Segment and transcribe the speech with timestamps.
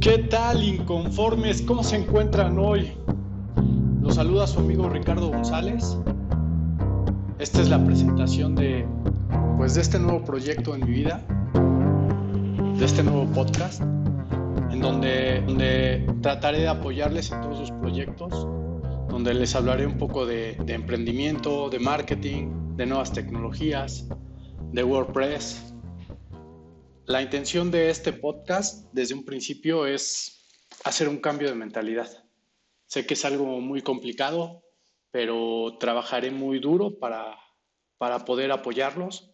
[0.00, 1.60] ¿Qué tal, inconformes?
[1.60, 2.90] ¿Cómo se encuentran hoy?
[4.00, 5.98] Los saluda su amigo Ricardo González.
[7.38, 8.86] Esta es la presentación de,
[9.58, 11.22] pues, de este nuevo proyecto en mi vida,
[12.78, 13.82] de este nuevo podcast,
[14.70, 18.48] en donde, donde trataré de apoyarles en todos sus proyectos,
[19.10, 24.08] donde les hablaré un poco de, de emprendimiento, de marketing, de nuevas tecnologías,
[24.72, 25.69] de WordPress,
[27.06, 30.46] la intención de este podcast desde un principio es
[30.84, 32.24] hacer un cambio de mentalidad.
[32.86, 34.62] Sé que es algo muy complicado,
[35.10, 37.36] pero trabajaré muy duro para,
[37.98, 39.30] para poder apoyarlos,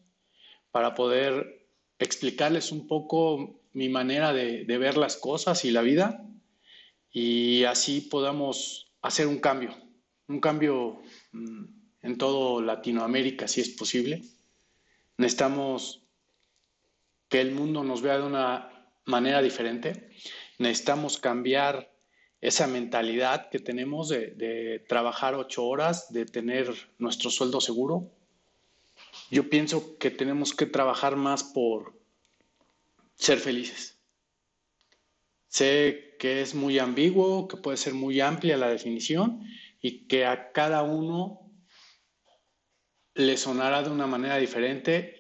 [0.71, 6.27] para poder explicarles un poco mi manera de, de ver las cosas y la vida
[7.11, 9.75] y así podamos hacer un cambio,
[10.29, 11.01] un cambio
[11.33, 11.65] mm,
[12.03, 14.23] en todo Latinoamérica si es posible.
[15.17, 16.06] Necesitamos
[17.29, 20.11] que el mundo nos vea de una manera diferente.
[20.59, 21.93] Necesitamos cambiar
[22.41, 28.13] esa mentalidad que tenemos de, trabajar ocho horas, de tener nuestro sueldo seguro.
[29.31, 31.99] Yo pienso que tenemos que trabajar más por
[33.17, 33.99] ser felices.
[35.49, 39.43] Sé que es muy ambiguo, que puede ser muy amplia la definición
[39.81, 41.51] y que a cada uno
[43.15, 45.17] le sonará de una manera diferente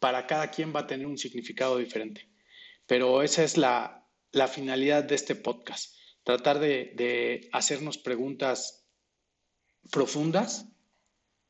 [0.00, 2.28] para cada quien va a tener un significado diferente.
[2.86, 4.04] Pero esa es la,
[4.48, 8.84] finalidad de este podcast, tratar de, hacernos preguntas
[9.92, 10.66] profundas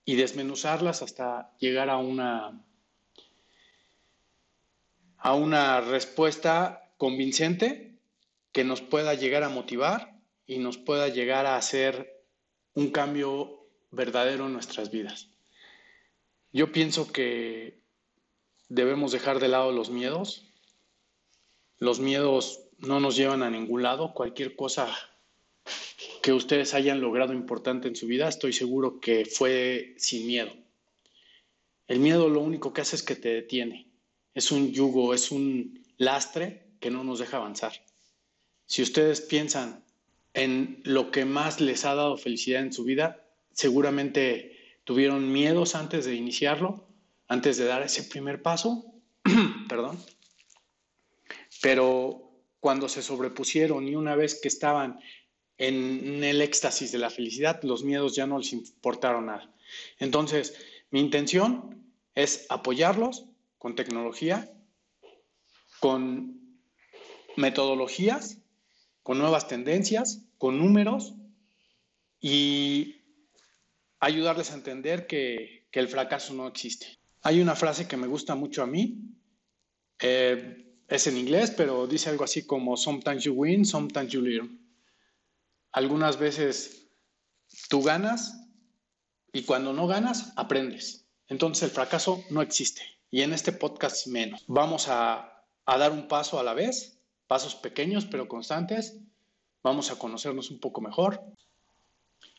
[0.05, 2.63] y desmenuzarlas hasta llegar a una,
[5.17, 7.99] a una respuesta convincente
[8.53, 12.25] que nos pueda llegar a motivar y nos pueda llegar a hacer
[12.75, 15.29] un cambio verdadero en nuestras vidas.
[16.53, 17.81] Yo pienso que
[18.71, 20.47] debemos dejar de lado los miedos.
[21.79, 24.15] Los miedos no nos llevan a ningún lado.
[24.15, 24.89] Cualquier cosa
[26.23, 30.53] que ustedes hayan logrado importante en su vida, estoy seguro que fue sin miedo.
[31.89, 33.91] El miedo lo único que hace es que te detiene.
[34.35, 37.73] Es un yugo, es un lastre que no nos deja avanzar.
[38.67, 39.85] Si ustedes piensan
[40.33, 46.05] en lo que más les ha dado felicidad en su vida, seguramente tuvieron miedos antes
[46.05, 46.90] de iniciarlo
[47.31, 48.85] antes de dar ese primer paso,
[49.69, 50.03] perdón,
[51.63, 54.99] pero cuando se sobrepusieron y una vez que estaban
[55.57, 59.55] en el éxtasis de la felicidad, los miedos ya no les importaron nada.
[60.01, 60.57] Entonces,
[60.91, 61.85] mi intención
[62.17, 63.27] es apoyarlos
[63.59, 64.53] con tecnología,
[65.79, 66.59] con
[67.37, 68.39] metodologías,
[69.05, 71.15] con nuevas tendencias, con números
[72.21, 73.03] y
[74.01, 77.00] ayudarles a entender que, el fracaso no existe.
[77.23, 78.99] Hay una frase que me gusta mucho a mí,
[80.01, 84.59] eh, es en inglés, pero dice algo así como sometimes you win, sometimes you learn.
[85.73, 86.89] Algunas veces
[87.69, 88.49] tú ganas
[89.33, 91.07] y cuando no ganas, aprendes.
[91.29, 94.43] Entonces el fracaso no existe y en este podcast menos.
[94.49, 98.99] Vamos a, a dar un paso a la vez, pasos pequeños pero constantes.
[99.63, 101.23] Vamos a conocernos un poco mejor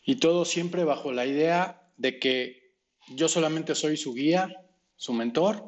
[0.04, 2.74] y todo siempre bajo la idea de que
[3.16, 4.50] yo solamente soy su guía,
[5.02, 5.66] su mentor.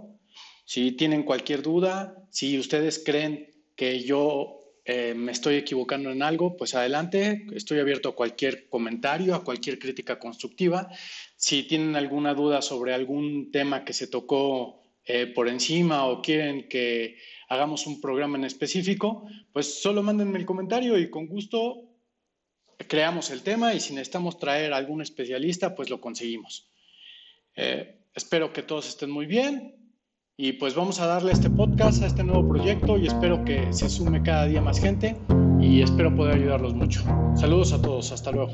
[0.64, 6.56] Si tienen cualquier duda, si ustedes creen que yo eh, me estoy equivocando en algo,
[6.56, 10.88] pues adelante, estoy abierto a cualquier comentario, a cualquier crítica constructiva.
[11.36, 16.70] Si tienen alguna duda sobre algún tema que se tocó eh, por encima o quieren
[16.70, 17.18] que
[17.50, 21.90] hagamos un programa en específico, pues solo mándenme el comentario y con gusto
[22.88, 26.70] creamos el tema y si necesitamos traer algún especialista, pues lo conseguimos.
[27.56, 29.76] Eh, Espero que todos estén muy bien
[30.38, 33.90] y pues vamos a darle este podcast a este nuevo proyecto y espero que se
[33.90, 35.18] sume cada día más gente
[35.60, 37.04] y espero poder ayudarlos mucho.
[37.36, 38.54] Saludos a todos, hasta luego.